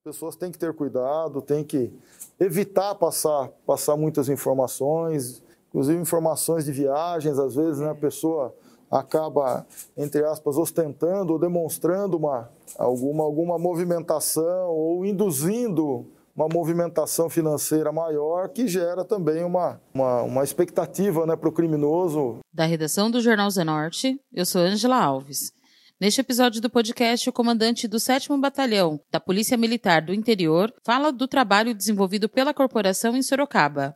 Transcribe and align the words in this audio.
pessoas 0.04 0.36
têm 0.36 0.52
que 0.52 0.58
ter 0.58 0.74
cuidado, 0.74 1.40
têm 1.40 1.64
que 1.64 1.90
evitar 2.38 2.94
passar, 2.96 3.48
passar 3.64 3.96
muitas 3.96 4.28
informações, 4.28 5.42
inclusive 5.70 5.98
informações 5.98 6.66
de 6.66 6.72
viagens, 6.72 7.38
às 7.38 7.54
vezes 7.54 7.80
né, 7.80 7.88
a 7.88 7.94
pessoa 7.94 8.54
acaba, 8.92 9.66
entre 9.96 10.22
aspas, 10.22 10.58
ostentando 10.58 11.32
ou 11.32 11.38
demonstrando 11.38 12.18
uma, 12.18 12.50
alguma, 12.78 13.24
alguma 13.24 13.58
movimentação 13.58 14.68
ou 14.68 15.06
induzindo 15.06 16.06
uma 16.36 16.46
movimentação 16.48 17.28
financeira 17.28 17.90
maior 17.90 18.50
que 18.50 18.66
gera 18.66 19.04
também 19.04 19.44
uma, 19.44 19.80
uma, 19.94 20.22
uma 20.22 20.44
expectativa 20.44 21.26
né, 21.26 21.34
para 21.34 21.48
o 21.48 21.52
criminoso. 21.52 22.40
Da 22.52 22.66
redação 22.66 23.10
do 23.10 23.20
Jornal 23.20 23.50
Zenorte, 23.50 24.20
eu 24.32 24.44
sou 24.44 24.60
Angela 24.60 25.02
Alves. 25.02 25.52
Neste 26.00 26.20
episódio 26.20 26.60
do 26.60 26.68
podcast, 26.68 27.28
o 27.28 27.32
comandante 27.32 27.86
do 27.86 28.00
7 28.00 28.28
Batalhão 28.38 29.00
da 29.10 29.20
Polícia 29.20 29.56
Militar 29.56 30.02
do 30.02 30.12
Interior 30.12 30.72
fala 30.84 31.12
do 31.12 31.28
trabalho 31.28 31.74
desenvolvido 31.74 32.28
pela 32.28 32.52
corporação 32.52 33.16
em 33.16 33.22
Sorocaba. 33.22 33.94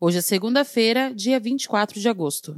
Hoje 0.00 0.18
é 0.18 0.22
segunda-feira, 0.22 1.12
dia 1.12 1.40
24 1.40 1.98
de 1.98 2.08
agosto. 2.08 2.56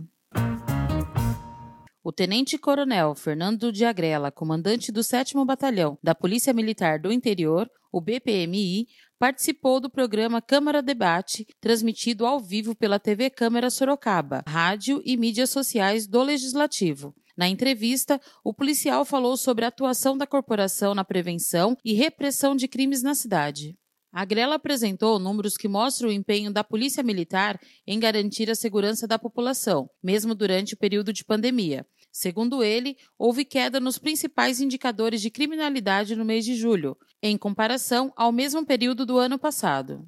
O 2.04 2.10
tenente-coronel 2.10 3.14
Fernando 3.14 3.70
de 3.70 3.84
Agrela, 3.84 4.32
comandante 4.32 4.90
do 4.90 5.04
7 5.04 5.34
Batalhão 5.46 5.96
da 6.02 6.16
Polícia 6.16 6.52
Militar 6.52 6.98
do 6.98 7.12
Interior, 7.12 7.70
o 7.92 8.00
BPMI, 8.00 8.88
participou 9.20 9.78
do 9.78 9.88
programa 9.88 10.42
Câmara 10.42 10.82
Debate, 10.82 11.46
transmitido 11.60 12.26
ao 12.26 12.40
vivo 12.40 12.74
pela 12.74 12.98
TV 12.98 13.30
Câmara 13.30 13.70
Sorocaba, 13.70 14.42
rádio 14.48 15.00
e 15.04 15.16
mídias 15.16 15.50
sociais 15.50 16.08
do 16.08 16.20
Legislativo. 16.24 17.14
Na 17.36 17.48
entrevista, 17.48 18.20
o 18.42 18.52
policial 18.52 19.04
falou 19.04 19.36
sobre 19.36 19.64
a 19.64 19.68
atuação 19.68 20.18
da 20.18 20.26
corporação 20.26 20.96
na 20.96 21.04
prevenção 21.04 21.76
e 21.84 21.94
repressão 21.94 22.56
de 22.56 22.66
crimes 22.66 23.00
na 23.00 23.14
cidade. 23.14 23.76
A 24.12 24.26
Grela 24.26 24.56
apresentou 24.56 25.18
números 25.18 25.56
que 25.56 25.66
mostram 25.66 26.10
o 26.10 26.12
empenho 26.12 26.52
da 26.52 26.62
Polícia 26.62 27.02
Militar 27.02 27.58
em 27.86 27.98
garantir 27.98 28.50
a 28.50 28.54
segurança 28.54 29.06
da 29.06 29.18
população, 29.18 29.88
mesmo 30.02 30.34
durante 30.34 30.74
o 30.74 30.76
período 30.76 31.14
de 31.14 31.24
pandemia. 31.24 31.86
Segundo 32.12 32.62
ele, 32.62 32.94
houve 33.18 33.42
queda 33.42 33.80
nos 33.80 33.96
principais 33.96 34.60
indicadores 34.60 35.22
de 35.22 35.30
criminalidade 35.30 36.14
no 36.14 36.26
mês 36.26 36.44
de 36.44 36.54
julho, 36.54 36.94
em 37.22 37.38
comparação 37.38 38.12
ao 38.14 38.30
mesmo 38.30 38.66
período 38.66 39.06
do 39.06 39.16
ano 39.16 39.38
passado. 39.38 40.06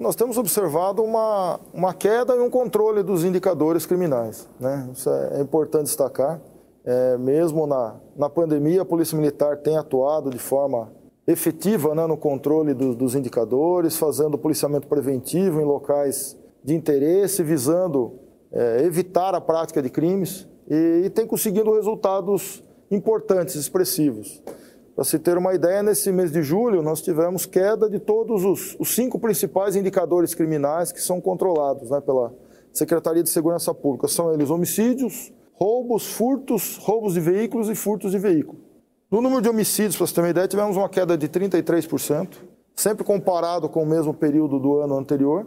Nós 0.00 0.16
temos 0.16 0.36
observado 0.36 1.00
uma, 1.04 1.60
uma 1.72 1.94
queda 1.94 2.34
e 2.34 2.40
um 2.40 2.50
controle 2.50 3.04
dos 3.04 3.22
indicadores 3.22 3.86
criminais. 3.86 4.48
Né? 4.58 4.90
Isso 4.92 5.08
é, 5.08 5.38
é 5.38 5.40
importante 5.40 5.84
destacar. 5.84 6.40
É, 6.84 7.16
mesmo 7.18 7.68
na, 7.68 8.00
na 8.16 8.28
pandemia, 8.28 8.82
a 8.82 8.84
Polícia 8.84 9.16
Militar 9.16 9.58
tem 9.58 9.76
atuado 9.76 10.30
de 10.30 10.38
forma 10.38 10.92
efetiva 11.28 11.94
né, 11.94 12.06
no 12.06 12.16
controle 12.16 12.72
do, 12.72 12.94
dos 12.94 13.14
indicadores, 13.14 13.98
fazendo 13.98 14.38
policiamento 14.38 14.88
preventivo 14.88 15.60
em 15.60 15.64
locais 15.64 16.38
de 16.64 16.74
interesse, 16.74 17.42
visando 17.42 18.18
é, 18.50 18.82
evitar 18.82 19.34
a 19.34 19.40
prática 19.40 19.82
de 19.82 19.90
crimes 19.90 20.48
e, 20.68 21.02
e 21.04 21.10
tem 21.10 21.26
conseguido 21.26 21.74
resultados 21.74 22.64
importantes, 22.90 23.56
expressivos. 23.56 24.42
Para 24.94 25.04
se 25.04 25.18
ter 25.18 25.36
uma 25.36 25.54
ideia, 25.54 25.82
nesse 25.82 26.10
mês 26.10 26.32
de 26.32 26.42
julho 26.42 26.82
nós 26.82 27.02
tivemos 27.02 27.44
queda 27.44 27.90
de 27.90 27.98
todos 27.98 28.42
os, 28.42 28.74
os 28.80 28.94
cinco 28.94 29.18
principais 29.18 29.76
indicadores 29.76 30.34
criminais 30.34 30.90
que 30.90 31.00
são 31.00 31.20
controlados 31.20 31.90
né, 31.90 32.00
pela 32.00 32.34
Secretaria 32.72 33.22
de 33.22 33.28
Segurança 33.28 33.74
Pública. 33.74 34.08
São 34.08 34.32
eles 34.32 34.48
homicídios, 34.48 35.30
roubos, 35.52 36.10
furtos, 36.14 36.78
roubos 36.78 37.12
de 37.12 37.20
veículos 37.20 37.68
e 37.68 37.74
furtos 37.74 38.12
de 38.12 38.18
veículo. 38.18 38.67
No 39.10 39.22
número 39.22 39.40
de 39.40 39.48
homicídios, 39.48 39.96
para 39.96 40.06
você 40.06 40.14
ter 40.14 40.20
uma 40.20 40.28
ideia, 40.28 40.46
tivemos 40.46 40.76
uma 40.76 40.86
queda 40.86 41.16
de 41.16 41.26
33%, 41.30 42.28
sempre 42.76 43.02
comparado 43.02 43.66
com 43.66 43.82
o 43.82 43.86
mesmo 43.86 44.12
período 44.12 44.58
do 44.58 44.80
ano 44.80 44.98
anterior. 44.98 45.46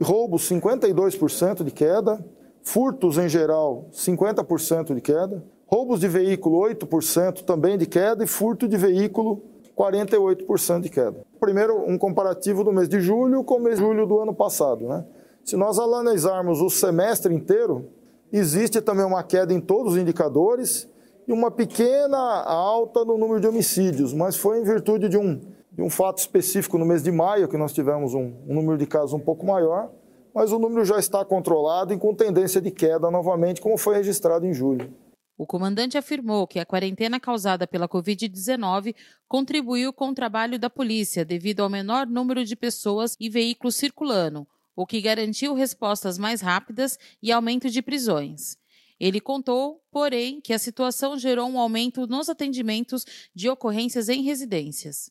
Roubos, 0.00 0.48
52% 0.48 1.64
de 1.64 1.72
queda. 1.72 2.24
Furtos, 2.62 3.18
em 3.18 3.28
geral, 3.28 3.88
50% 3.92 4.94
de 4.94 5.00
queda. 5.00 5.42
Roubos 5.66 5.98
de 5.98 6.06
veículo, 6.06 6.60
8% 6.60 7.42
também 7.42 7.76
de 7.76 7.84
queda. 7.84 8.22
E 8.22 8.28
furto 8.28 8.68
de 8.68 8.76
veículo, 8.76 9.42
48% 9.76 10.82
de 10.82 10.88
queda. 10.88 11.26
Primeiro, 11.40 11.84
um 11.90 11.98
comparativo 11.98 12.62
do 12.62 12.72
mês 12.72 12.88
de 12.88 13.00
julho 13.00 13.42
com 13.42 13.56
o 13.56 13.60
mês 13.60 13.74
de 13.74 13.84
julho 13.84 14.06
do 14.06 14.20
ano 14.20 14.32
passado. 14.32 14.86
Né? 14.86 15.04
Se 15.44 15.56
nós 15.56 15.80
analisarmos 15.80 16.60
o 16.60 16.70
semestre 16.70 17.34
inteiro, 17.34 17.88
existe 18.32 18.80
também 18.80 19.04
uma 19.04 19.24
queda 19.24 19.52
em 19.52 19.60
todos 19.60 19.94
os 19.94 19.98
indicadores 19.98 20.88
e 21.30 21.32
uma 21.32 21.48
pequena 21.48 22.42
alta 22.42 23.04
no 23.04 23.16
número 23.16 23.40
de 23.40 23.46
homicídios, 23.46 24.12
mas 24.12 24.36
foi 24.36 24.58
em 24.58 24.64
virtude 24.64 25.08
de 25.08 25.16
um, 25.16 25.40
de 25.70 25.80
um 25.80 25.88
fato 25.88 26.18
específico 26.18 26.76
no 26.76 26.84
mês 26.84 27.04
de 27.04 27.12
maio, 27.12 27.46
que 27.46 27.56
nós 27.56 27.72
tivemos 27.72 28.14
um, 28.14 28.34
um 28.48 28.54
número 28.56 28.76
de 28.76 28.84
casos 28.84 29.12
um 29.12 29.20
pouco 29.20 29.46
maior, 29.46 29.92
mas 30.34 30.50
o 30.50 30.58
número 30.58 30.84
já 30.84 30.98
está 30.98 31.24
controlado 31.24 31.94
e 31.94 31.98
com 31.98 32.12
tendência 32.16 32.60
de 32.60 32.72
queda 32.72 33.12
novamente, 33.12 33.60
como 33.60 33.78
foi 33.78 33.94
registrado 33.94 34.44
em 34.44 34.52
julho. 34.52 34.92
O 35.38 35.46
comandante 35.46 35.96
afirmou 35.96 36.48
que 36.48 36.58
a 36.58 36.66
quarentena 36.66 37.20
causada 37.20 37.64
pela 37.64 37.88
Covid-19 37.88 38.92
contribuiu 39.28 39.92
com 39.92 40.08
o 40.08 40.14
trabalho 40.14 40.58
da 40.58 40.68
polícia 40.68 41.24
devido 41.24 41.60
ao 41.60 41.70
menor 41.70 42.08
número 42.08 42.44
de 42.44 42.56
pessoas 42.56 43.16
e 43.20 43.30
veículos 43.30 43.76
circulando, 43.76 44.48
o 44.74 44.84
que 44.84 45.00
garantiu 45.00 45.54
respostas 45.54 46.18
mais 46.18 46.40
rápidas 46.40 46.98
e 47.22 47.30
aumento 47.30 47.70
de 47.70 47.80
prisões. 47.80 48.59
Ele 49.00 49.20
contou, 49.20 49.80
porém, 49.90 50.40
que 50.40 50.52
a 50.52 50.58
situação 50.58 51.16
gerou 51.16 51.48
um 51.48 51.58
aumento 51.58 52.06
nos 52.06 52.28
atendimentos 52.28 53.06
de 53.34 53.48
ocorrências 53.48 54.10
em 54.10 54.22
residências. 54.22 55.10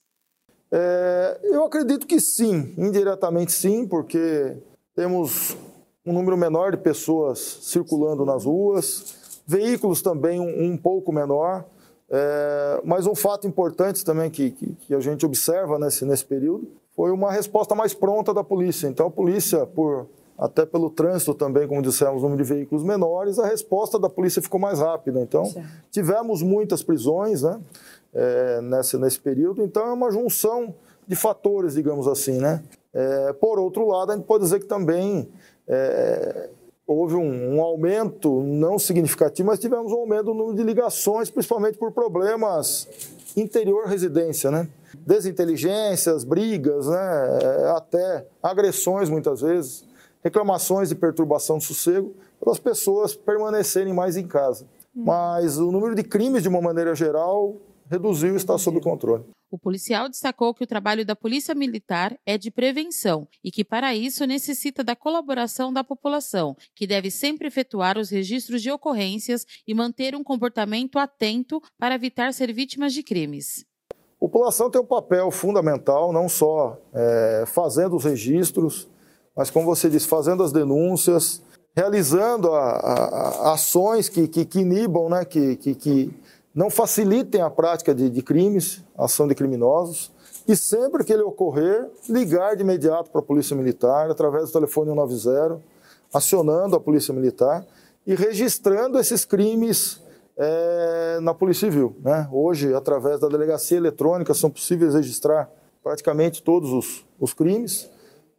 É, 0.71 1.39
eu 1.43 1.63
acredito 1.63 2.05
que 2.05 2.19
sim, 2.19 2.75
indiretamente 2.77 3.51
sim, 3.51 3.87
porque 3.87 4.55
temos 4.95 5.57
um 6.05 6.13
número 6.13 6.37
menor 6.37 6.71
de 6.71 6.77
pessoas 6.77 7.39
circulando 7.39 8.23
nas 8.23 8.45
ruas, 8.45 9.41
veículos 9.47 10.03
também 10.03 10.39
um, 10.39 10.71
um 10.71 10.77
pouco 10.77 11.11
menor, 11.11 11.65
é, 12.07 12.81
mas 12.83 13.07
um 13.07 13.15
fato 13.15 13.47
importante 13.47 14.05
também 14.05 14.29
que, 14.29 14.51
que, 14.51 14.75
que 14.75 14.93
a 14.93 14.99
gente 14.99 15.25
observa 15.25 15.79
nesse, 15.79 16.05
nesse 16.05 16.25
período 16.25 16.67
foi 16.95 17.11
uma 17.11 17.31
resposta 17.31 17.73
mais 17.73 17.93
pronta 17.93 18.33
da 18.33 18.43
polícia. 18.43 18.87
Então 18.87 19.07
a 19.07 19.11
polícia, 19.11 19.65
por 19.65 20.07
até 20.39 20.65
pelo 20.65 20.89
trânsito 20.89 21.33
também, 21.33 21.67
como 21.67 21.81
dissemos, 21.81 22.23
número 22.23 22.41
de 22.41 22.47
veículos 22.47 22.81
menores, 22.81 23.37
a 23.37 23.45
resposta 23.45 23.99
da 23.99 24.09
polícia 24.09 24.41
ficou 24.41 24.59
mais 24.59 24.79
rápida. 24.79 25.19
Então 25.19 25.45
certo. 25.45 25.67
tivemos 25.91 26.41
muitas 26.41 26.81
prisões, 26.81 27.43
né, 27.43 27.59
é, 28.13 28.61
nesse 28.61 28.97
nesse 28.97 29.19
período. 29.19 29.61
Então 29.61 29.85
é 29.85 29.91
uma 29.91 30.09
junção 30.09 30.73
de 31.05 31.15
fatores, 31.15 31.73
digamos 31.73 32.07
assim, 32.07 32.39
né. 32.39 32.63
É, 32.93 33.33
por 33.33 33.59
outro 33.59 33.85
lado, 33.85 34.11
a 34.11 34.15
gente 34.15 34.25
pode 34.25 34.45
dizer 34.45 34.59
que 34.59 34.65
também 34.65 35.27
é, 35.67 36.49
houve 36.87 37.15
um, 37.15 37.55
um, 37.55 37.61
aumento 37.61 38.41
não 38.41 38.79
significativo, 38.79 39.47
mas 39.47 39.59
tivemos 39.59 39.91
um 39.91 39.97
aumento 39.97 40.27
no 40.27 40.33
número 40.33 40.57
de 40.57 40.63
ligações, 40.63 41.29
principalmente 41.29 41.77
por 41.77 41.91
problemas 41.91 42.87
interior 43.37 43.85
residência, 43.85 44.49
né? 44.49 44.67
Desinteligências, 45.05 46.23
brigas, 46.23 46.87
né? 46.87 46.97
Até 47.75 48.25
agressões 48.41 49.07
muitas 49.09 49.41
vezes, 49.41 49.83
reclamações 50.23 50.89
de 50.89 50.95
perturbação 50.95 51.57
do 51.57 51.63
sossego, 51.63 52.15
para 52.39 52.51
as 52.51 52.59
pessoas 52.59 53.15
permanecerem 53.15 53.93
mais 53.93 54.17
em 54.17 54.27
casa. 54.27 54.65
Hum. 54.95 55.03
Mas 55.05 55.57
o 55.57 55.71
número 55.71 55.95
de 55.95 56.03
crimes, 56.03 56.43
de 56.43 56.49
uma 56.49 56.61
maneira 56.61 56.95
geral, 56.95 57.55
reduziu 57.89 58.33
e 58.33 58.37
está 58.37 58.57
sob 58.57 58.79
controle. 58.81 59.23
O 59.51 59.57
policial 59.57 60.07
destacou 60.07 60.53
que 60.53 60.63
o 60.63 60.67
trabalho 60.67 61.03
da 61.03 61.15
Polícia 61.15 61.55
Militar 61.55 62.15
é 62.23 62.37
de 62.37 62.51
prevenção 62.51 63.27
e 63.43 63.49
que, 63.49 63.65
para 63.65 63.95
isso, 63.95 64.23
necessita 64.25 64.83
da 64.83 64.95
colaboração 64.95 65.73
da 65.73 65.83
população, 65.83 66.55
que 66.75 66.85
deve 66.85 67.09
sempre 67.09 67.47
efetuar 67.47 67.97
os 67.97 68.11
registros 68.11 68.61
de 68.61 68.69
ocorrências 68.69 69.45
e 69.67 69.73
manter 69.73 70.15
um 70.15 70.23
comportamento 70.23 70.99
atento 70.99 71.59
para 71.79 71.95
evitar 71.95 72.31
ser 72.31 72.53
vítimas 72.53 72.93
de 72.93 73.01
crimes. 73.01 73.65
A 73.91 74.19
população 74.19 74.69
tem 74.69 74.79
um 74.79 74.85
papel 74.85 75.31
fundamental, 75.31 76.13
não 76.13 76.29
só 76.29 76.77
é, 76.93 77.43
fazendo 77.47 77.95
os 77.95 78.03
registros, 78.03 78.87
mas, 79.39 79.49
como 79.49 79.65
você 79.65 79.89
disse, 79.89 80.05
fazendo 80.05 80.43
as 80.43 80.51
denúncias, 80.51 81.41
realizando 81.73 82.51
a, 82.51 82.71
a, 82.71 83.03
a 83.47 83.53
ações 83.53 84.09
que, 84.09 84.27
que, 84.27 84.43
que, 84.43 84.59
inibam, 84.59 85.07
né, 85.07 85.23
que, 85.23 85.55
que, 85.55 85.75
que 85.75 86.13
não 86.53 86.69
facilitem 86.69 87.39
a 87.39 87.49
prática 87.49 87.95
de, 87.95 88.09
de 88.09 88.21
crimes, 88.21 88.83
ação 88.97 89.29
de 89.29 89.33
criminosos, 89.33 90.11
e 90.45 90.57
sempre 90.57 91.05
que 91.05 91.13
ele 91.13 91.23
ocorrer, 91.23 91.89
ligar 92.09 92.57
de 92.57 92.63
imediato 92.63 93.09
para 93.11 93.21
a 93.21 93.23
Polícia 93.23 93.55
Militar, 93.55 94.11
através 94.11 94.49
do 94.49 94.51
telefone 94.51 94.89
190, 94.89 95.61
acionando 96.13 96.75
a 96.75 96.79
Polícia 96.81 97.13
Militar 97.13 97.65
e 98.05 98.15
registrando 98.15 98.99
esses 98.99 99.23
crimes 99.23 100.01
é, 100.35 101.19
na 101.21 101.33
Polícia 101.33 101.71
Civil. 101.71 101.95
Né? 102.03 102.27
Hoje, 102.29 102.73
através 102.73 103.21
da 103.21 103.29
delegacia 103.29 103.77
eletrônica, 103.77 104.33
são 104.33 104.49
possíveis 104.49 104.95
registrar 104.95 105.49
praticamente 105.81 106.43
todos 106.43 106.73
os, 106.73 107.05
os 107.17 107.33
crimes. 107.33 107.89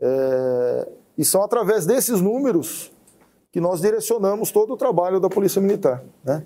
É, 0.00 0.88
e 1.19 1.25
são 1.25 1.43
através 1.43 1.85
desses 1.85 2.20
números 2.20 2.91
que 3.52 3.61
nós 3.61 3.81
direcionamos 3.81 4.50
todo 4.50 4.73
o 4.73 4.76
trabalho 4.76 5.20
da 5.20 5.29
Polícia 5.29 5.61
Militar. 5.61 6.02
Né? 6.25 6.44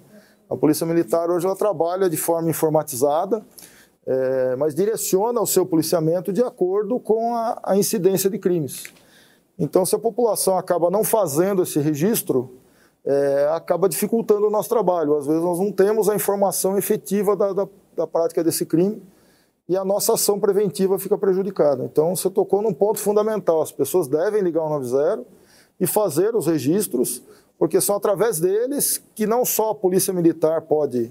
A 0.48 0.56
Polícia 0.56 0.86
Militar 0.86 1.30
hoje 1.30 1.46
ela 1.46 1.56
trabalha 1.56 2.08
de 2.08 2.16
forma 2.16 2.50
informatizada, 2.50 3.44
é, 4.06 4.56
mas 4.56 4.74
direciona 4.74 5.40
o 5.40 5.46
seu 5.46 5.64
policiamento 5.64 6.32
de 6.32 6.42
acordo 6.42 6.98
com 6.98 7.34
a, 7.34 7.60
a 7.62 7.76
incidência 7.76 8.28
de 8.28 8.38
crimes. 8.38 8.84
Então, 9.58 9.86
se 9.86 9.94
a 9.94 9.98
população 9.98 10.58
acaba 10.58 10.90
não 10.90 11.04
fazendo 11.04 11.62
esse 11.62 11.78
registro, 11.78 12.50
é, 13.04 13.48
acaba 13.52 13.88
dificultando 13.88 14.46
o 14.46 14.50
nosso 14.50 14.68
trabalho. 14.68 15.16
Às 15.16 15.26
vezes 15.26 15.42
nós 15.42 15.58
não 15.58 15.70
temos 15.70 16.08
a 16.08 16.14
informação 16.14 16.76
efetiva 16.76 17.36
da, 17.36 17.52
da, 17.52 17.68
da, 17.96 18.06
prática 18.06 18.42
desse 18.42 18.64
crime 18.64 19.02
e 19.68 19.76
a 19.76 19.84
nossa 19.84 20.14
ação 20.14 20.38
preventiva 20.38 20.98
fica 20.98 21.16
prejudicada. 21.16 21.84
Então 21.84 22.14
você 22.14 22.28
tocou 22.28 22.60
num 22.60 22.72
ponto 22.72 22.98
fundamental. 22.98 23.62
As 23.62 23.72
pessoas 23.72 24.06
devem 24.06 24.42
ligar 24.42 24.62
o 24.62 24.68
90 24.68 25.24
e 25.80 25.86
fazer 25.86 26.34
os 26.34 26.46
registros, 26.46 27.22
porque 27.58 27.80
são 27.80 27.96
através 27.96 28.38
deles 28.38 29.02
que 29.14 29.26
não 29.26 29.44
só 29.44 29.70
a 29.70 29.74
Polícia 29.74 30.12
Militar 30.12 30.62
pode 30.62 31.10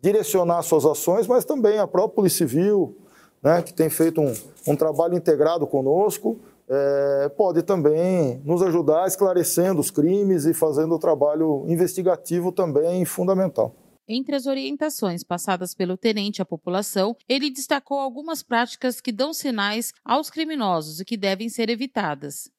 direcionar 0.00 0.62
suas 0.62 0.84
ações, 0.84 1.26
mas 1.26 1.44
também 1.44 1.78
a 1.78 1.86
própria 1.86 2.16
Polícia 2.16 2.46
Civil, 2.46 2.96
né, 3.42 3.62
que 3.62 3.72
tem 3.72 3.88
feito 3.88 4.20
um, 4.20 4.32
um 4.66 4.76
trabalho 4.76 5.14
integrado 5.14 5.66
conosco, 5.66 6.38
é, 6.68 7.30
pode 7.36 7.62
também 7.62 8.42
nos 8.44 8.62
ajudar 8.62 9.06
esclarecendo 9.06 9.80
os 9.80 9.90
crimes 9.90 10.44
e 10.44 10.52
fazendo 10.52 10.94
o 10.94 10.98
trabalho 10.98 11.64
investigativo 11.66 12.52
também 12.52 13.04
fundamental. 13.04 13.72
Entre 14.08 14.34
as 14.34 14.46
orientações 14.46 15.22
passadas 15.22 15.74
pelo 15.74 15.98
tenente 15.98 16.40
à 16.40 16.44
população, 16.44 17.14
ele 17.28 17.50
destacou 17.50 17.98
algumas 17.98 18.42
práticas 18.42 19.02
que 19.02 19.12
dão 19.12 19.34
sinais 19.34 19.92
aos 20.02 20.30
criminosos 20.30 20.98
e 20.98 21.04
que 21.04 21.14
devem 21.14 21.50
ser 21.50 21.68
evitadas. 21.68 22.50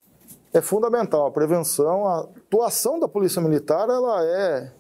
É 0.54 0.62
fundamental 0.62 1.26
a 1.26 1.32
prevenção, 1.32 2.06
a 2.06 2.20
atuação 2.20 3.00
da 3.00 3.08
Polícia 3.08 3.42
Militar 3.42 3.90
ela 3.90 4.24
é 4.24 4.72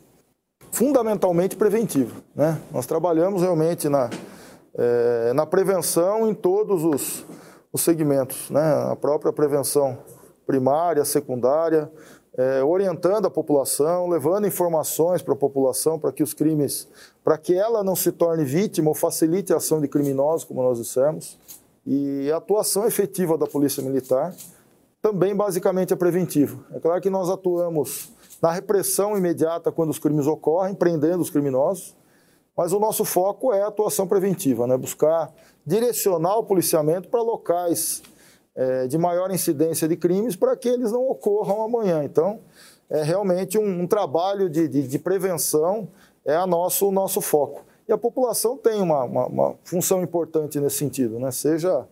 fundamentalmente 0.71 1.55
preventiva. 1.55 2.21
Né? 2.35 2.61
Nós 2.71 2.85
trabalhamos 2.85 3.41
realmente 3.41 3.89
na, 3.89 4.07
é, 4.75 5.33
na 5.33 5.47
prevenção 5.47 6.29
em 6.29 6.35
todos 6.35 6.83
os, 6.83 7.25
os 7.73 7.81
segmentos, 7.81 8.51
né? 8.51 8.91
a 8.91 8.95
própria 8.95 9.33
prevenção 9.33 9.97
primária, 10.45 11.05
secundária, 11.05 11.91
é, 12.39 12.63
orientando 12.63 13.25
a 13.25 13.29
população, 13.29 14.07
levando 14.07 14.47
informações 14.47 15.21
para 15.21 15.33
a 15.33 15.37
população 15.37 15.99
para 15.99 16.09
que 16.09 16.23
os 16.23 16.33
crimes, 16.33 16.87
para 17.21 17.37
que 17.37 17.53
ela 17.53 17.83
não 17.83 17.97
se 17.97 18.13
torne 18.13 18.45
vítima 18.45 18.87
ou 18.87 18.95
facilite 18.95 19.51
a 19.51 19.57
ação 19.57 19.81
de 19.81 19.89
criminosos, 19.89 20.45
como 20.45 20.63
nós 20.63 20.77
dissemos, 20.77 21.37
e 21.85 22.31
a 22.31 22.37
atuação 22.37 22.85
efetiva 22.87 23.37
da 23.37 23.45
Polícia 23.45 23.83
Militar 23.83 24.33
também 25.01 25.35
basicamente 25.35 25.91
é 25.91 25.97
preventiva. 25.97 26.57
É 26.73 26.79
claro 26.79 27.01
que 27.01 27.09
nós 27.09 27.29
atuamos 27.29 28.13
na 28.41 28.53
repressão 28.53 29.17
imediata 29.17 29.69
quando 29.69 29.89
os 29.89 29.99
crimes 29.99 30.25
ocorrem, 30.25 30.73
prendendo 30.73 31.21
os 31.21 31.29
criminosos, 31.29 31.93
mas 32.55 32.71
o 32.71 32.79
nosso 32.79 33.03
foco 33.03 33.51
é 33.51 33.63
a 33.63 33.67
atuação 33.67 34.07
preventiva, 34.07 34.65
né? 34.65 34.77
buscar 34.77 35.29
direcionar 35.65 36.37
o 36.37 36.45
policiamento 36.45 37.09
para 37.09 37.21
locais 37.21 38.01
é, 38.55 38.87
de 38.87 38.97
maior 38.97 39.31
incidência 39.31 39.87
de 39.87 39.95
crimes 39.95 40.35
para 40.35 40.55
que 40.55 40.67
eles 40.67 40.91
não 40.91 41.09
ocorram 41.09 41.61
amanhã. 41.61 42.03
Então, 42.03 42.39
é 42.89 43.03
realmente 43.03 43.57
um, 43.57 43.81
um 43.81 43.87
trabalho 43.87 44.49
de, 44.49 44.67
de, 44.67 44.87
de, 44.87 44.99
prevenção, 44.99 45.87
é 46.25 46.43
nosso, 46.45 46.87
o 46.87 46.91
nosso 46.91 47.21
foco. 47.21 47.63
E 47.87 47.93
a 47.93 47.97
população 47.97 48.57
tem 48.57 48.81
uma, 48.81 49.03
uma, 49.03 49.25
uma 49.27 49.55
função 49.63 50.01
importante 50.01 50.59
nesse 50.59 50.77
sentido, 50.77 51.19
né? 51.19 51.31
seja 51.31 51.87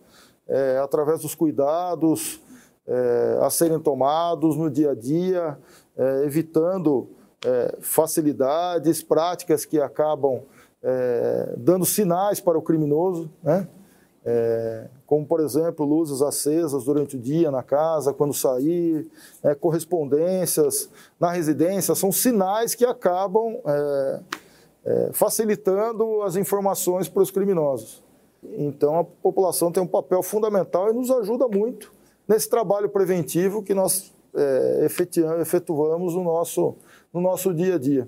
é, 0.46 0.78
através 0.78 1.20
dos 1.20 1.34
cuidados 1.34 2.40
é, 2.86 3.38
a 3.42 3.50
serem 3.50 3.78
tomados 3.78 4.56
no 4.56 4.70
dia 4.70 4.92
a 4.92 4.94
dia, 4.94 5.58
é, 5.96 6.24
evitando 6.24 7.08
é, 7.44 7.76
facilidades, 7.80 9.02
práticas 9.02 9.64
que 9.64 9.80
acabam 9.80 10.42
é, 10.82 11.54
dando 11.56 11.84
sinais 11.84 12.40
para 12.40 12.58
o 12.58 12.62
criminoso, 12.62 13.30
né? 13.42 13.68
É, 14.30 14.88
como, 15.06 15.24
por 15.24 15.40
exemplo, 15.40 15.86
luzes 15.86 16.20
acesas 16.20 16.84
durante 16.84 17.16
o 17.16 17.18
dia 17.18 17.50
na 17.50 17.62
casa, 17.62 18.12
quando 18.12 18.34
sair, 18.34 19.08
é, 19.42 19.54
correspondências 19.54 20.90
na 21.18 21.32
residência, 21.32 21.94
são 21.94 22.12
sinais 22.12 22.74
que 22.74 22.84
acabam 22.84 23.56
é, 23.64 24.20
é, 24.84 25.10
facilitando 25.14 26.20
as 26.20 26.36
informações 26.36 27.08
para 27.08 27.22
os 27.22 27.30
criminosos. 27.30 28.04
Então, 28.42 28.98
a 28.98 29.04
população 29.04 29.72
tem 29.72 29.82
um 29.82 29.86
papel 29.86 30.22
fundamental 30.22 30.90
e 30.90 30.92
nos 30.92 31.10
ajuda 31.10 31.48
muito 31.48 31.90
nesse 32.28 32.50
trabalho 32.50 32.90
preventivo 32.90 33.62
que 33.62 33.72
nós 33.72 34.12
é, 34.34 34.86
efetuamos 35.40 36.14
no 36.14 36.22
nosso, 36.22 36.76
no 37.14 37.22
nosso 37.22 37.54
dia 37.54 37.76
a 37.76 37.78
dia. 37.78 38.06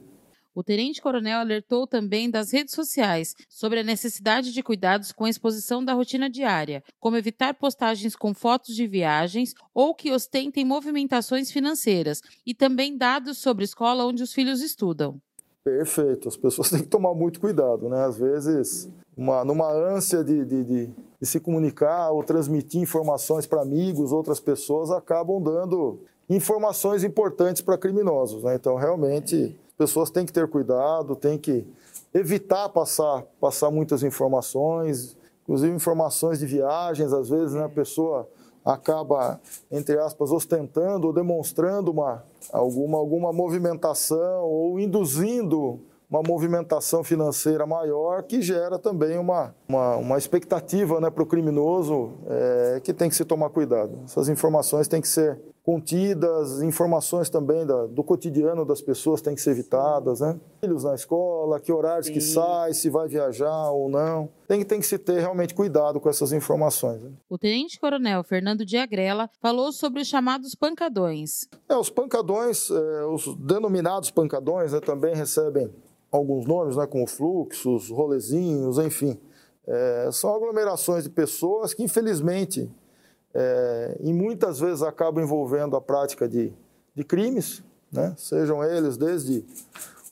O 0.53 0.65
tenente-coronel 0.65 1.39
alertou 1.39 1.87
também 1.87 2.29
das 2.29 2.53
redes 2.53 2.75
sociais 2.75 3.37
sobre 3.49 3.81
a 3.81 3.85
necessidade 3.85 4.53
de 4.53 4.63
cuidados 4.63 5.13
com 5.13 5.25
a 5.25 5.31
exposição 5.31 5.85
da 5.85 5.93
rotina 5.93 6.29
diária, 6.29 6.83
como 6.99 7.17
evitar 7.17 7.55
postagens 7.55 8.17
com 8.17 8.35
fotos 8.35 8.75
de 8.75 8.87
viagens 8.87 9.55
ou 9.73 9.95
que 9.95 10.13
ostentem 10.13 10.65
movimentações 10.65 11.53
financeiras, 11.53 12.21
e 12.45 12.53
também 12.53 12.97
dados 12.97 13.39
sobre 13.39 13.65
escola 13.65 14.05
onde 14.05 14.25
os 14.25 14.33
filhos 14.33 14.61
estudam. 14.61 15.21
Perfeito, 15.63 16.27
as 16.27 16.37
pessoas 16.37 16.69
têm 16.71 16.81
que 16.81 16.89
tomar 16.89 17.15
muito 17.15 17.39
cuidado, 17.39 17.89
né? 17.89 18.05
Às 18.05 18.19
vezes, 18.19 18.91
uma, 19.17 19.45
numa 19.45 19.71
ânsia 19.71 20.25
de, 20.25 20.45
de, 20.45 20.65
de, 20.65 20.87
de 21.21 21.27
se 21.27 21.39
comunicar 21.39 22.11
ou 22.11 22.25
transmitir 22.25 22.81
informações 22.81 23.47
para 23.47 23.63
amigos, 23.63 24.11
outras 24.11 24.41
pessoas, 24.41 24.91
acabam 24.91 25.41
dando 25.41 26.01
informações 26.29 27.05
importantes 27.05 27.63
para 27.63 27.79
criminosos, 27.79 28.43
né? 28.43 28.57
Então, 28.57 28.77
realmente, 28.77 29.57
pessoas 29.81 30.11
têm 30.11 30.27
que 30.27 30.33
ter 30.33 30.47
cuidado, 30.47 31.17
têm 31.17 31.39
que 31.39 31.67
evitar 32.13 32.69
passar, 32.69 33.25
passar 33.41 33.71
muitas 33.71 34.03
informações, 34.03 35.17
inclusive 35.43 35.75
informações 35.75 36.39
de 36.39 36.45
viagens, 36.45 37.15
às 37.15 37.31
vezes 37.31 37.55
né, 37.55 37.65
a 37.65 37.69
pessoa 37.69 38.29
acaba, 38.63 39.41
entre 39.71 39.99
aspas, 39.99 40.31
ostentando 40.31 41.07
ou 41.07 41.15
demonstrando 41.15 41.91
uma, 41.91 42.23
alguma, 42.53 42.99
alguma 42.99 43.33
movimentação 43.33 44.43
ou 44.43 44.79
induzindo 44.79 45.81
uma 46.11 46.23
movimentação 46.23 47.03
financeira 47.03 47.67
maior 47.67 48.25
que 48.25 48.43
gera 48.43 48.79
também 48.79 49.17
uma, 49.17 49.55
uma, 49.67 49.97
uma 49.97 50.19
expectativa 50.19 51.01
né, 51.01 51.09
para 51.09 51.23
o 51.23 51.27
criminoso 51.27 52.13
é, 52.29 52.81
que 52.85 52.93
tem 52.93 53.09
que 53.09 53.15
se 53.15 53.25
tomar 53.25 53.49
cuidado. 53.49 53.99
Essas 54.05 54.29
informações 54.29 54.89
têm 54.89 55.01
que 55.01 55.09
ser 55.09 55.41
contidas, 55.63 56.63
informações 56.63 57.29
também 57.29 57.67
da, 57.67 57.87
do 57.87 58.03
cotidiano 58.03 58.65
das 58.65 58.81
pessoas 58.81 59.21
têm 59.21 59.35
que 59.35 59.41
ser 59.41 59.51
evitadas, 59.51 60.21
né? 60.21 60.39
Filhos 60.61 60.85
na 60.85 60.95
escola, 60.95 61.61
que 61.61 61.73
horários 61.73 62.07
Sim. 62.07 62.13
que 62.15 62.21
sai, 62.21 62.73
se 62.73 62.89
vai 62.89 63.09
viajar 63.09 63.71
ou 63.71 63.89
não. 63.89 64.31
Tem, 64.49 64.65
tem 64.65 64.81
que 64.81 64.87
se 64.87 64.99
ter 64.99 65.21
realmente 65.21 65.55
cuidado 65.55 66.01
com 66.01 66.09
essas 66.09 66.33
informações. 66.33 67.03
Né? 67.03 67.11
O 67.29 67.39
tenente-coronel 67.39 68.25
Fernando 68.25 68.65
Diagrela 68.65 69.29
falou 69.41 69.73
sobre 69.73 70.01
os 70.01 70.09
chamados 70.09 70.55
pancadões. 70.55 71.47
É, 71.69 71.77
os 71.77 71.91
pancadões, 71.91 72.71
é, 72.71 73.05
os 73.05 73.37
denominados 73.37 74.11
pancadões, 74.11 74.73
né, 74.73 74.81
também 74.81 75.15
recebem 75.15 75.71
alguns 76.11 76.47
nomes, 76.47 76.77
né, 76.77 76.87
como 76.87 77.07
fluxos, 77.07 77.91
rolezinhos, 77.91 78.79
enfim. 78.79 79.19
É, 79.67 80.09
são 80.11 80.35
aglomerações 80.35 81.05
de 81.05 81.11
pessoas 81.11 81.73
que, 81.73 81.83
infelizmente, 81.83 82.69
é, 83.35 83.97
e 84.01 84.13
muitas 84.13 84.59
vezes 84.59 84.83
acabam 84.83 85.23
envolvendo 85.23 85.77
a 85.77 85.81
prática 85.81 86.29
de, 86.29 86.53
de 86.95 87.05
crimes, 87.05 87.63
né? 87.93 88.15
sejam 88.17 88.65
eles 88.65 88.97
desde 88.97 89.45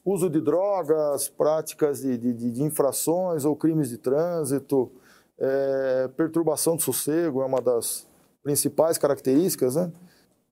uso 0.04 0.30
de 0.30 0.40
drogas, 0.40 1.28
práticas 1.28 2.00
de, 2.00 2.16
de, 2.16 2.32
de 2.32 2.62
infrações 2.62 3.44
ou 3.44 3.56
crimes 3.56 3.88
de 3.88 3.98
trânsito, 3.98 4.90
é, 5.38 6.08
perturbação 6.16 6.76
do 6.76 6.82
sossego 6.82 7.42
é 7.42 7.44
uma 7.44 7.60
das 7.60 8.06
principais 8.42 8.98
características, 8.98 9.76
né? 9.76 9.92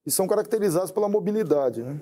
e 0.04 0.10
são 0.10 0.26
caracterizados 0.26 0.90
pela 0.90 1.08
mobilidade. 1.08 1.82
Né? 1.82 2.00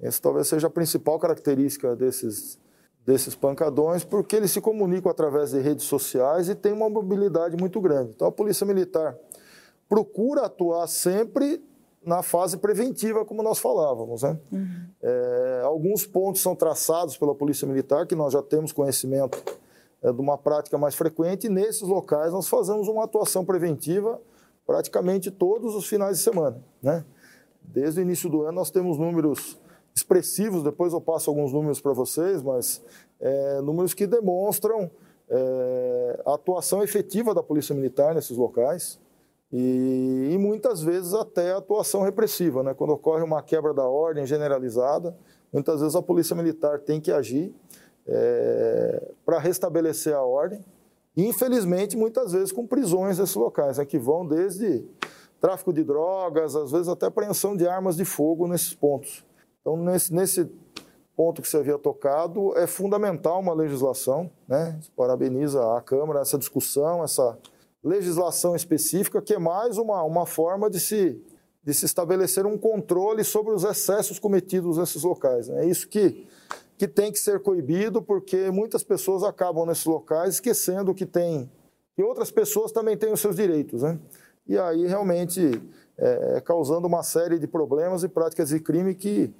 Essa 0.00 0.20
talvez 0.20 0.48
seja 0.48 0.66
a 0.66 0.70
principal 0.70 1.18
característica 1.18 1.94
desses, 1.94 2.58
desses 3.06 3.34
pancadões, 3.34 4.02
porque 4.02 4.36
eles 4.36 4.50
se 4.50 4.60
comunicam 4.60 5.10
através 5.10 5.50
de 5.50 5.60
redes 5.60 5.84
sociais 5.84 6.48
e 6.48 6.54
têm 6.54 6.72
uma 6.72 6.88
mobilidade 6.88 7.56
muito 7.56 7.80
grande. 7.80 8.12
Então, 8.14 8.28
a 8.28 8.32
Polícia 8.32 8.66
Militar 8.66 9.16
procura 9.90 10.46
atuar 10.46 10.86
sempre 10.86 11.60
na 12.02 12.22
fase 12.22 12.56
preventiva, 12.56 13.24
como 13.24 13.42
nós 13.42 13.58
falávamos. 13.58 14.22
Né? 14.22 14.38
Uhum. 14.52 14.86
É, 15.02 15.62
alguns 15.64 16.06
pontos 16.06 16.40
são 16.40 16.54
traçados 16.54 17.16
pela 17.16 17.34
Polícia 17.34 17.66
Militar, 17.66 18.06
que 18.06 18.14
nós 18.14 18.32
já 18.32 18.40
temos 18.40 18.72
conhecimento 18.72 19.42
é, 20.00 20.12
de 20.12 20.20
uma 20.20 20.38
prática 20.38 20.78
mais 20.78 20.94
frequente, 20.94 21.48
e 21.48 21.50
nesses 21.50 21.82
locais 21.82 22.32
nós 22.32 22.48
fazemos 22.48 22.86
uma 22.86 23.04
atuação 23.04 23.44
preventiva 23.44 24.18
praticamente 24.64 25.28
todos 25.28 25.74
os 25.74 25.86
finais 25.88 26.18
de 26.18 26.22
semana. 26.22 26.62
Né? 26.80 27.04
Desde 27.60 28.00
o 28.00 28.02
início 28.02 28.30
do 28.30 28.42
ano 28.42 28.52
nós 28.52 28.70
temos 28.70 28.96
números 28.96 29.58
expressivos, 29.92 30.62
depois 30.62 30.92
eu 30.92 31.00
passo 31.00 31.28
alguns 31.28 31.52
números 31.52 31.80
para 31.80 31.92
vocês, 31.92 32.40
mas 32.42 32.80
é, 33.18 33.60
números 33.60 33.92
que 33.92 34.06
demonstram 34.06 34.88
é, 35.28 36.22
a 36.24 36.34
atuação 36.34 36.80
efetiva 36.80 37.34
da 37.34 37.42
Polícia 37.42 37.74
Militar 37.74 38.14
nesses 38.14 38.36
locais 38.36 39.00
e, 39.52 40.30
e, 40.32 40.38
muitas 40.38 40.82
vezes 40.82 41.12
até 41.12 41.52
atuação 41.52 42.02
repressiva. 42.02 42.62
Né? 42.62 42.72
Quando 42.74 42.90
ocorre 42.90 43.22
uma 43.22 43.42
quebra 43.42 43.74
da 43.74 43.84
ordem 43.84 44.24
generalizada, 44.24 45.16
muitas 45.52 45.80
vezes 45.80 45.96
a 45.96 46.02
Polícia 46.02 46.36
Militar 46.36 46.78
tem 46.78 47.00
que 47.00 47.10
agir 47.10 47.52
é, 48.06 49.12
para 49.24 49.38
restabelecer 49.38 50.14
a 50.14 50.22
ordem 50.22 50.64
infelizmente, 51.16 51.96
muitas 51.96 52.32
vezes 52.32 52.52
com 52.52 52.66
prisões 52.66 53.18
nesses 53.18 53.34
locais, 53.34 53.78
né? 53.78 53.84
que 53.84 53.98
vão 53.98 54.26
desde 54.26 54.84
tráfico 55.40 55.72
de 55.72 55.82
drogas, 55.82 56.54
às 56.54 56.70
vezes 56.70 56.88
até 56.88 57.06
apreensão 57.06 57.56
de 57.56 57.66
armas 57.66 57.96
de 57.96 58.04
fogo 58.04 58.46
nesses 58.46 58.74
pontos. 58.74 59.24
Então, 59.60 59.76
nesse, 59.76 60.12
nesse 60.12 60.50
ponto 61.16 61.42
que 61.42 61.48
você 61.48 61.58
havia 61.58 61.78
tocado, 61.78 62.56
é 62.56 62.66
fundamental 62.66 63.40
uma 63.40 63.54
legislação, 63.54 64.30
né? 64.46 64.78
Parabeniza 64.96 65.76
a 65.76 65.80
Câmara 65.80 66.20
essa 66.20 66.38
discussão, 66.38 67.02
essa 67.02 67.38
legislação 67.82 68.54
específica, 68.54 69.22
que 69.22 69.34
é 69.34 69.38
mais 69.38 69.78
uma, 69.78 70.02
uma 70.02 70.26
forma 70.26 70.68
de 70.68 70.78
se, 70.78 71.20
de 71.62 71.72
se 71.74 71.86
estabelecer 71.86 72.46
um 72.46 72.58
controle 72.58 73.24
sobre 73.24 73.54
os 73.54 73.64
excessos 73.64 74.18
cometidos 74.18 74.76
nesses 74.76 75.02
locais. 75.02 75.48
Né? 75.48 75.64
É 75.64 75.68
isso 75.68 75.88
que, 75.88 76.26
que 76.76 76.86
tem 76.86 77.10
que 77.10 77.18
ser 77.18 77.40
coibido, 77.40 78.02
porque 78.02 78.50
muitas 78.50 78.82
pessoas 78.82 79.22
acabam 79.22 79.66
nesses 79.66 79.86
locais 79.86 80.34
esquecendo 80.34 80.94
que 80.94 81.06
tem 81.06 81.50
que 81.96 82.02
outras 82.02 82.30
pessoas 82.30 82.72
também 82.72 82.96
têm 82.96 83.12
os 83.12 83.20
seus 83.20 83.36
direitos. 83.36 83.82
Né? 83.82 83.98
E 84.46 84.58
aí 84.58 84.86
realmente 84.86 85.60
é, 85.98 86.36
é 86.36 86.40
causando 86.40 86.86
uma 86.86 87.02
série 87.02 87.38
de 87.38 87.46
problemas 87.46 88.02
e 88.02 88.08
práticas 88.08 88.48
de 88.50 88.60
crime 88.60 88.94
que 88.94 89.32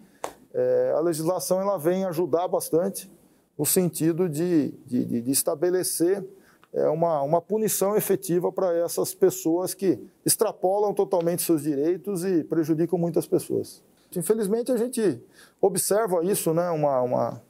é, 0.53 0.93
a 0.97 1.01
legislação 1.01 1.61
ela 1.61 1.79
vem 1.79 2.05
ajudar 2.05 2.49
bastante 2.49 3.11
no 3.57 3.65
sentido 3.65 4.29
de, 4.29 4.75
de, 4.87 5.23
de 5.23 5.31
estabelecer 5.31 6.25
é, 6.73 6.89
uma, 6.89 7.23
uma 7.23 7.41
punição 7.41 7.97
efetiva 7.97 8.53
para 8.53 8.77
essas 8.77 9.15
pessoas 9.15 9.75
que 9.75 9.99
extrapolam 10.25 10.95
totalmente 10.95 11.43
seus 11.43 11.63
direitos 11.63 12.25
e 12.25 12.45
prejudicam 12.45 12.99
muitas 12.99 13.27
pessoas. 13.27 13.83
Infelizmente, 14.17 14.73
a 14.73 14.77
gente 14.77 15.23
observa 15.61 16.25
isso, 16.25 16.53
né? 16.53 16.69
uma, 16.71 17.01
uma 17.03 17.43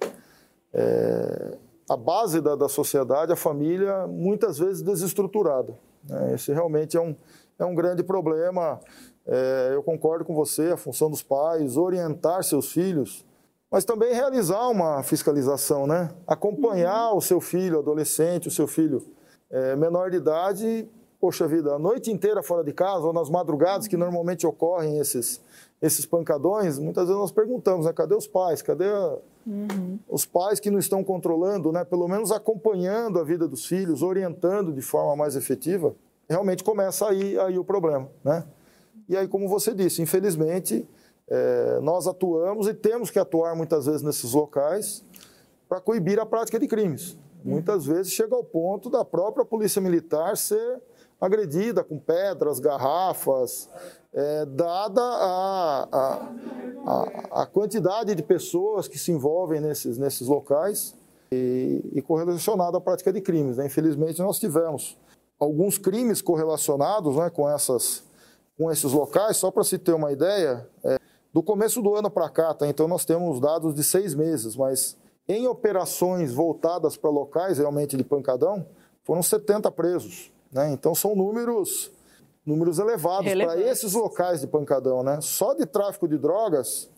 é, 0.72 1.58
a 1.88 1.96
base 1.96 2.40
da, 2.40 2.54
da 2.54 2.68
sociedade, 2.68 3.32
a 3.32 3.36
família, 3.36 4.06
muitas 4.06 4.58
vezes 4.58 4.82
desestruturada. 4.82 5.74
Né? 6.04 6.34
Esse 6.34 6.52
realmente 6.52 6.96
é 6.96 7.00
um, 7.00 7.16
é 7.58 7.64
um 7.64 7.74
grande 7.74 8.02
problema 8.02 8.80
é, 9.26 9.70
eu 9.72 9.82
concordo 9.82 10.24
com 10.24 10.34
você, 10.34 10.72
a 10.72 10.76
função 10.76 11.10
dos 11.10 11.22
pais, 11.22 11.76
orientar 11.76 12.42
seus 12.42 12.72
filhos, 12.72 13.24
mas 13.70 13.84
também 13.84 14.12
realizar 14.12 14.68
uma 14.68 15.02
fiscalização, 15.02 15.86
né? 15.86 16.10
Acompanhar 16.26 17.12
uhum. 17.12 17.18
o 17.18 17.20
seu 17.20 17.40
filho, 17.40 17.78
adolescente, 17.78 18.48
o 18.48 18.50
seu 18.50 18.66
filho 18.66 19.02
é, 19.48 19.76
menor 19.76 20.10
de 20.10 20.16
idade, 20.16 20.88
poxa 21.20 21.46
vida, 21.46 21.74
a 21.74 21.78
noite 21.78 22.10
inteira 22.10 22.42
fora 22.42 22.64
de 22.64 22.72
casa 22.72 23.06
ou 23.06 23.12
nas 23.12 23.30
madrugadas 23.30 23.86
que 23.86 23.96
normalmente 23.96 24.46
ocorrem 24.46 24.98
esses, 24.98 25.40
esses 25.80 26.04
pancadões, 26.04 26.78
muitas 26.78 27.04
vezes 27.04 27.20
nós 27.20 27.30
perguntamos, 27.30 27.86
né? 27.86 27.92
Cadê 27.92 28.14
os 28.14 28.26
pais? 28.26 28.60
Cadê 28.60 28.88
a, 28.88 29.18
uhum. 29.46 29.98
os 30.08 30.26
pais 30.26 30.58
que 30.58 30.70
não 30.70 30.78
estão 30.78 31.04
controlando, 31.04 31.70
né? 31.70 31.84
Pelo 31.84 32.08
menos 32.08 32.32
acompanhando 32.32 33.20
a 33.20 33.24
vida 33.24 33.46
dos 33.46 33.66
filhos, 33.66 34.02
orientando 34.02 34.72
de 34.72 34.82
forma 34.82 35.14
mais 35.14 35.36
efetiva, 35.36 35.94
realmente 36.28 36.64
começa 36.64 37.08
aí, 37.08 37.38
aí 37.38 37.56
o 37.56 37.64
problema, 37.64 38.08
né? 38.24 38.44
E 39.08 39.16
aí, 39.16 39.26
como 39.26 39.48
você 39.48 39.74
disse, 39.74 40.00
infelizmente, 40.00 40.88
é, 41.30 41.78
nós 41.80 42.06
atuamos 42.06 42.66
e 42.66 42.74
temos 42.74 43.10
que 43.10 43.18
atuar 43.18 43.54
muitas 43.54 43.86
vezes 43.86 44.02
nesses 44.02 44.32
locais 44.32 45.04
para 45.68 45.80
coibir 45.80 46.18
a 46.18 46.26
prática 46.26 46.58
de 46.58 46.66
crimes. 46.66 47.16
Muitas 47.44 47.86
vezes 47.86 48.12
chega 48.12 48.34
ao 48.34 48.44
ponto 48.44 48.90
da 48.90 49.04
própria 49.04 49.44
polícia 49.44 49.80
militar 49.80 50.36
ser 50.36 50.82
agredida 51.20 51.84
com 51.84 51.98
pedras, 51.98 52.58
garrafas, 52.58 53.70
é, 54.12 54.44
dada 54.46 55.00
a, 55.00 55.88
a, 55.92 56.32
a, 56.86 57.42
a, 57.42 57.46
quantidade 57.46 58.14
de 58.14 58.22
pessoas 58.22 58.88
que 58.88 58.98
se 58.98 59.12
envolvem 59.12 59.60
nesses, 59.60 59.98
nesses 59.98 60.26
locais 60.26 60.94
e, 61.30 61.80
e 61.92 62.02
correlacionada 62.02 62.78
à 62.78 62.80
prática 62.80 63.12
de 63.12 63.20
crimes. 63.20 63.58
Né? 63.58 63.66
Infelizmente, 63.66 64.20
nós 64.20 64.38
tivemos 64.38 64.98
alguns 65.38 65.78
crimes 65.78 66.20
correlacionados 66.20 67.16
né, 67.16 67.30
com 67.30 67.48
essas 67.48 68.02
com 68.60 68.70
esses 68.70 68.92
locais, 68.92 69.38
só 69.38 69.50
para 69.50 69.64
se 69.64 69.78
ter 69.78 69.94
uma 69.94 70.12
ideia, 70.12 70.68
é, 70.84 70.99
do 71.32 71.42
começo 71.42 71.80
do 71.80 71.94
ano 71.94 72.10
para 72.10 72.28
cá, 72.28 72.52
tá? 72.54 72.66
então 72.66 72.88
nós 72.88 73.04
temos 73.04 73.40
dados 73.40 73.74
de 73.74 73.84
seis 73.84 74.14
meses, 74.14 74.56
mas 74.56 74.96
em 75.28 75.46
operações 75.46 76.32
voltadas 76.32 76.96
para 76.96 77.08
locais 77.08 77.58
realmente 77.58 77.96
de 77.96 78.02
pancadão, 78.02 78.66
foram 79.04 79.22
70 79.22 79.70
presos. 79.70 80.32
Né? 80.50 80.72
Então 80.72 80.94
são 80.94 81.14
números, 81.14 81.90
números 82.44 82.78
elevados 82.78 83.32
para 83.32 83.60
esses 83.60 83.92
locais 83.92 84.40
de 84.40 84.48
pancadão. 84.48 85.02
Né? 85.04 85.20
Só 85.20 85.54
de 85.54 85.66
tráfico 85.66 86.08
de 86.08 86.18
drogas, 86.18 86.90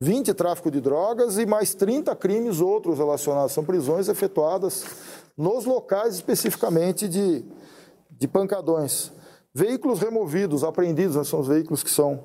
20 0.00 0.34
tráfico 0.34 0.70
de 0.70 0.80
drogas 0.80 1.38
e 1.38 1.46
mais 1.46 1.74
30 1.74 2.14
crimes 2.16 2.60
outros 2.60 2.98
relacionados. 2.98 3.52
São 3.52 3.64
prisões 3.64 4.08
efetuadas 4.08 4.84
nos 5.36 5.64
locais 5.64 6.14
especificamente 6.14 7.08
de, 7.08 7.44
de 8.10 8.26
pancadões. 8.26 9.12
Veículos 9.54 10.00
removidos, 10.00 10.62
apreendidos, 10.62 11.16
né, 11.16 11.24
são 11.24 11.40
os 11.40 11.48
veículos 11.48 11.82
que 11.82 11.90
são 11.90 12.24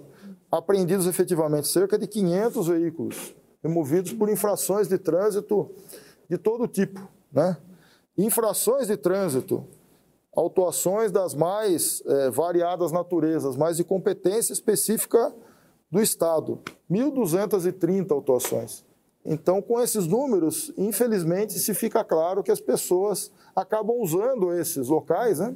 apreendidos 0.58 1.08
efetivamente, 1.08 1.68
cerca 1.68 1.98
de 1.98 2.06
500 2.06 2.68
veículos 2.68 3.36
removidos 3.64 4.14
por 4.14 4.30
infrações 4.30 4.88
de 4.88 5.00
trânsito 5.00 5.72
de 6.30 6.38
todo 6.38 6.68
tipo, 6.68 7.08
né? 7.32 7.58
Infrações 8.16 8.88
de 8.88 8.96
trânsito, 8.96 9.66
autuações 10.36 11.12
das 11.12 11.34
mais 11.34 12.04
é, 12.06 12.30
variadas 12.30 12.92
naturezas, 12.92 13.56
mas 13.56 13.78
de 13.78 13.84
competência 13.84 14.54
específica 14.54 15.34
do 15.90 16.00
Estado, 16.00 16.60
1.230 16.90 18.12
autuações. 18.12 18.86
Então, 19.26 19.60
com 19.60 19.80
esses 19.80 20.06
números, 20.06 20.72
infelizmente, 20.78 21.54
se 21.54 21.74
fica 21.74 22.04
claro 22.04 22.44
que 22.44 22.52
as 22.52 22.60
pessoas 22.60 23.32
acabam 23.56 23.96
usando 24.00 24.54
esses 24.54 24.88
locais, 24.88 25.40
né? 25.40 25.56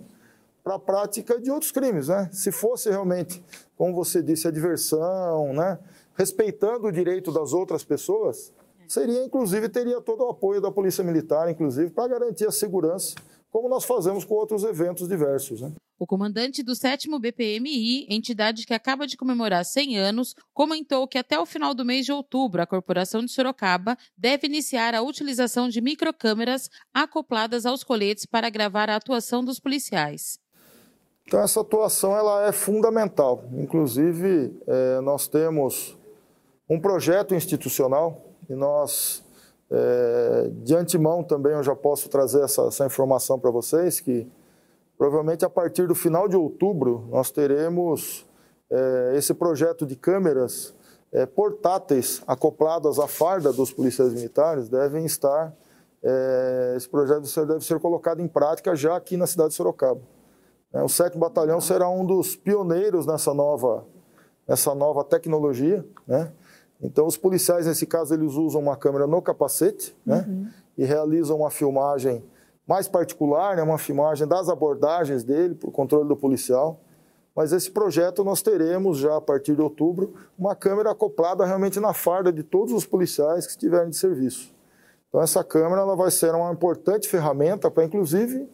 Para 0.67 0.75
a 0.75 0.79
prática 0.79 1.39
de 1.39 1.49
outros 1.49 1.71
crimes, 1.71 2.09
né? 2.09 2.29
Se 2.33 2.51
fosse 2.51 2.89
realmente, 2.89 3.41
como 3.77 3.95
você 3.95 4.21
disse, 4.21 4.49
a 4.49 4.51
diversão, 4.51 5.53
né? 5.53 5.79
Respeitando 6.13 6.87
o 6.87 6.91
direito 6.91 7.31
das 7.31 7.53
outras 7.53 7.85
pessoas, 7.85 8.51
seria, 8.85 9.23
inclusive, 9.23 9.69
teria 9.69 10.01
todo 10.01 10.25
o 10.25 10.29
apoio 10.29 10.59
da 10.59 10.69
Polícia 10.69 11.05
Militar, 11.05 11.49
inclusive, 11.49 11.89
para 11.91 12.09
garantir 12.09 12.45
a 12.45 12.51
segurança, 12.51 13.15
como 13.49 13.69
nós 13.69 13.85
fazemos 13.85 14.25
com 14.25 14.33
outros 14.33 14.65
eventos 14.65 15.07
diversos, 15.07 15.61
né? 15.61 15.71
O 15.97 16.05
comandante 16.05 16.61
do 16.61 16.75
7 16.75 17.07
BPMI, 17.17 18.05
entidade 18.09 18.65
que 18.65 18.73
acaba 18.73 19.07
de 19.07 19.15
comemorar 19.15 19.63
100 19.63 19.97
anos, 19.97 20.35
comentou 20.53 21.07
que 21.07 21.17
até 21.17 21.39
o 21.39 21.45
final 21.45 21.73
do 21.73 21.85
mês 21.85 22.05
de 22.05 22.11
outubro 22.11 22.61
a 22.61 22.67
Corporação 22.67 23.23
de 23.23 23.31
Sorocaba 23.31 23.97
deve 24.17 24.47
iniciar 24.47 24.93
a 24.93 25.01
utilização 25.01 25.69
de 25.69 25.79
microcâmeras 25.79 26.69
acopladas 26.93 27.65
aos 27.65 27.85
coletes 27.85 28.25
para 28.25 28.49
gravar 28.49 28.89
a 28.89 28.97
atuação 28.97 29.43
dos 29.45 29.61
policiais. 29.61 30.37
Então 31.27 31.41
essa 31.41 31.59
atuação 31.59 32.15
ela 32.15 32.47
é 32.47 32.53
fundamental. 32.53 33.43
Inclusive 33.51 34.57
é, 34.65 35.01
nós 35.01 35.27
temos 35.27 35.97
um 36.69 36.79
projeto 36.79 37.35
institucional 37.35 38.21
e 38.49 38.55
nós 38.55 39.25
é, 39.69 40.49
de 40.63 40.73
antemão 40.73 41.21
também 41.23 41.51
eu 41.51 41.61
já 41.61 41.75
posso 41.75 42.07
trazer 42.07 42.41
essa, 42.43 42.61
essa 42.67 42.85
informação 42.85 43.37
para 43.37 43.51
vocês 43.51 43.99
que 43.99 44.25
provavelmente 44.97 45.43
a 45.43 45.49
partir 45.49 45.85
do 45.85 45.93
final 45.93 46.29
de 46.29 46.37
outubro 46.37 47.05
nós 47.09 47.29
teremos 47.29 48.25
é, 48.71 49.13
esse 49.17 49.33
projeto 49.33 49.85
de 49.85 49.97
câmeras 49.97 50.73
portáteis 51.35 52.21
acopladas 52.27 52.99
à 52.99 53.07
farda 53.07 53.51
dos 53.51 53.71
policiais 53.71 54.13
militares 54.13 54.67
devem 54.67 55.05
estar 55.05 55.55
esse 56.75 56.87
projeto 56.87 57.45
deve 57.45 57.65
ser 57.65 57.79
colocado 57.79 58.21
em 58.21 58.27
prática 58.27 58.75
já 58.75 58.95
aqui 58.95 59.15
na 59.15 59.25
cidade 59.25 59.49
de 59.49 59.55
Sorocaba. 59.55 60.01
É, 60.77 60.83
o 60.83 60.87
7 60.87 61.17
Batalhão 61.17 61.59
será 61.59 61.89
um 61.89 62.05
dos 62.05 62.35
pioneiros 62.35 63.07
nessa 63.07 63.33
nova, 63.33 63.83
nessa 64.47 64.75
nova 64.75 65.03
tecnologia. 65.03 65.83
Né? 66.05 66.31
Então, 66.79 67.07
os 67.07 67.17
policiais, 67.17 67.65
nesse 67.65 67.87
caso, 67.87 68.13
eles 68.13 68.33
usam 68.33 68.61
uma 68.61 68.77
câmera 68.77 69.07
no 69.07 69.19
capacete 69.19 69.97
né? 70.05 70.23
Uhum. 70.27 70.47
e 70.77 70.85
realizam 70.85 71.37
uma 71.37 71.49
filmagem 71.49 72.23
mais 72.67 72.87
particular, 72.87 73.55
né? 73.55 73.63
uma 73.63 73.79
filmagem 73.79 74.27
das 74.27 74.49
abordagens 74.49 75.23
dele, 75.23 75.55
para 75.55 75.67
o 75.67 75.71
controle 75.71 76.07
do 76.07 76.15
policial. 76.15 76.79
Mas 77.35 77.51
esse 77.51 77.71
projeto 77.71 78.23
nós 78.23 78.43
teremos 78.43 78.99
já 78.99 79.15
a 79.15 79.21
partir 79.21 79.55
de 79.55 79.61
outubro 79.61 80.13
uma 80.37 80.55
câmera 80.55 80.91
acoplada 80.91 81.43
realmente 81.43 81.79
na 81.79 81.93
farda 81.93 82.31
de 82.31 82.43
todos 82.43 82.71
os 82.71 82.85
policiais 82.85 83.45
que 83.45 83.51
estiverem 83.51 83.89
de 83.89 83.95
serviço. 83.95 84.53
Então 85.09 85.21
essa 85.21 85.43
câmera 85.43 85.81
ela 85.81 85.95
vai 85.95 86.11
ser 86.11 86.35
uma 86.35 86.51
importante 86.51 87.07
ferramenta 87.07 87.71
para, 87.71 87.83
inclusive, 87.83 88.47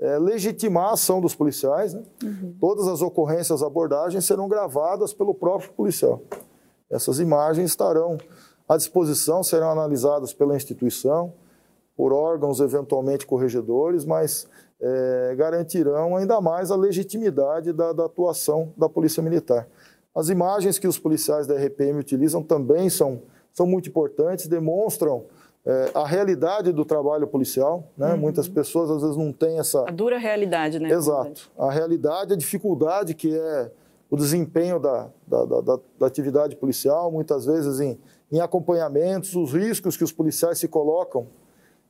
é, 0.00 0.18
legitimar 0.18 0.90
a 0.90 0.92
ação 0.92 1.20
dos 1.20 1.34
policiais. 1.34 1.94
Né? 1.94 2.02
Uhum. 2.22 2.56
Todas 2.60 2.86
as 2.86 3.02
ocorrências, 3.02 3.62
abordagens 3.62 4.24
serão 4.24 4.48
gravadas 4.48 5.12
pelo 5.12 5.34
próprio 5.34 5.72
policial. 5.72 6.20
Essas 6.90 7.18
imagens 7.18 7.70
estarão 7.70 8.18
à 8.68 8.76
disposição, 8.76 9.42
serão 9.42 9.70
analisadas 9.70 10.32
pela 10.32 10.56
instituição, 10.56 11.32
por 11.96 12.12
órgãos 12.12 12.60
eventualmente 12.60 13.26
corregedores, 13.26 14.04
mas 14.04 14.46
é, 14.80 15.34
garantirão 15.36 16.16
ainda 16.16 16.40
mais 16.40 16.70
a 16.70 16.76
legitimidade 16.76 17.72
da, 17.72 17.92
da, 17.92 18.04
atuação 18.04 18.72
da 18.76 18.88
Polícia 18.88 19.22
Militar. 19.22 19.66
As 20.14 20.28
imagens 20.28 20.78
que 20.78 20.86
os 20.86 20.98
policiais 20.98 21.46
da 21.46 21.54
RPM 21.54 21.98
utilizam 21.98 22.42
também 22.42 22.90
são, 22.90 23.22
são 23.52 23.66
muito 23.66 23.88
importantes, 23.88 24.46
demonstram 24.46 25.24
é, 25.66 25.90
a 25.94 26.06
realidade 26.06 26.72
do 26.72 26.84
trabalho 26.84 27.26
policial. 27.26 27.84
Né? 27.96 28.12
Uhum. 28.12 28.18
Muitas 28.18 28.48
pessoas 28.48 28.88
às 28.88 29.02
vezes 29.02 29.16
não 29.16 29.32
têm 29.32 29.58
essa. 29.58 29.80
A 29.88 29.90
dura 29.90 30.16
realidade, 30.16 30.78
né? 30.78 30.88
Exato. 30.90 31.50
A 31.58 31.70
realidade, 31.70 32.32
a 32.32 32.36
dificuldade 32.36 33.14
que 33.14 33.36
é 33.36 33.70
o 34.08 34.16
desempenho 34.16 34.78
da, 34.78 35.08
da, 35.26 35.44
da, 35.44 35.78
da 35.98 36.06
atividade 36.06 36.54
policial, 36.54 37.10
muitas 37.10 37.44
vezes 37.44 37.80
em, 37.80 37.98
em 38.30 38.38
acompanhamentos, 38.38 39.34
os 39.34 39.52
riscos 39.52 39.96
que 39.96 40.04
os 40.04 40.12
policiais 40.12 40.58
se 40.58 40.68
colocam 40.68 41.26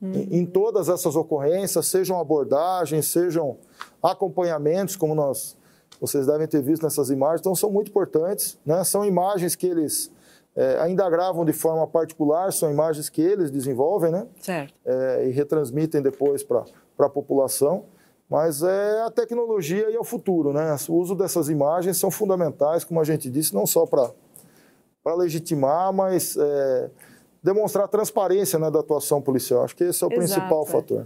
uhum. 0.01 0.11
em, 0.11 0.39
em, 0.39 0.45
todas 0.45 0.89
essas 0.89 1.15
ocorrências, 1.15 1.85
sejam 1.85 2.19
abordagens, 2.19 3.05
sejam 3.05 3.57
acompanhamentos, 4.01 4.95
como 4.95 5.13
nós 5.13 5.55
vocês 6.01 6.27
devem 6.27 6.47
ter 6.47 6.61
visto 6.61 6.83
nessas 6.83 7.09
imagens, 7.09 7.39
então 7.39 7.55
são 7.55 7.71
muito 7.71 7.89
importantes. 7.89 8.57
Né? 8.65 8.83
São 8.83 9.03
imagens 9.03 9.55
que 9.55 9.65
eles 9.65 10.11
é, 10.57 10.79
ainda 10.79 11.07
gravam 11.07 11.45
de 11.45 11.53
forma 11.53 11.85
particular, 11.85 12.51
são 12.51 12.71
imagens 12.71 13.09
que 13.09 13.21
eles 13.21 13.51
desenvolvem, 13.51 14.11
né? 14.11 14.25
Certo. 14.41 14.73
É, 14.83 15.27
e 15.27 15.31
retransmitem 15.31 16.01
depois 16.01 16.41
para 16.43 16.65
a 16.97 17.09
população. 17.09 17.85
Mas 18.27 18.63
é 18.63 19.01
a 19.03 19.11
tecnologia 19.11 19.89
e 19.89 19.95
é 19.95 19.99
o 19.99 20.03
futuro, 20.03 20.51
né? 20.51 20.75
O 20.89 20.95
uso 20.95 21.15
dessas 21.15 21.47
imagens 21.47 21.97
são 21.97 22.09
fundamentais, 22.09 22.83
como 22.83 22.99
a 22.99 23.03
gente 23.03 23.29
disse, 23.29 23.53
não 23.53 23.67
só 23.67 23.85
para 23.85 24.11
legitimar, 25.15 25.93
mas 25.93 26.35
é, 26.35 26.89
demonstrar 27.41 27.85
a 27.85 27.87
transparência 27.87 28.57
né, 28.57 28.69
da 28.71 28.79
atuação 28.79 29.21
policial. 29.21 29.63
Acho 29.63 29.75
que 29.75 29.83
esse 29.83 30.03
é 30.03 30.07
o 30.07 30.11
Exato, 30.11 30.19
principal 30.19 30.63
é. 30.63 30.65
fator. 30.65 31.05